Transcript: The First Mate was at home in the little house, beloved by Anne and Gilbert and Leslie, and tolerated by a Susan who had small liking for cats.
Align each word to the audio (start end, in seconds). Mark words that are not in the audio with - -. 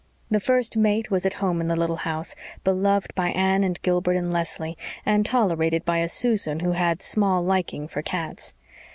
The 0.31 0.39
First 0.39 0.75
Mate 0.75 1.11
was 1.11 1.27
at 1.27 1.35
home 1.35 1.61
in 1.61 1.67
the 1.67 1.75
little 1.75 1.97
house, 1.97 2.35
beloved 2.63 3.13
by 3.13 3.27
Anne 3.29 3.63
and 3.63 3.79
Gilbert 3.83 4.13
and 4.15 4.33
Leslie, 4.33 4.75
and 5.05 5.23
tolerated 5.23 5.85
by 5.85 5.99
a 5.99 6.09
Susan 6.09 6.61
who 6.61 6.71
had 6.71 7.03
small 7.03 7.43
liking 7.43 7.87
for 7.87 8.01
cats. 8.01 8.55